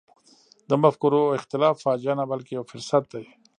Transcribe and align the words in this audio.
د 0.69 0.71
مفکورو 0.83 1.21
اختلاف 1.37 1.75
فاجعه 1.85 2.15
نه 2.19 2.25
بلکې 2.31 2.51
یو 2.53 2.63
فرصت 2.71 3.03
دی. 3.13 3.25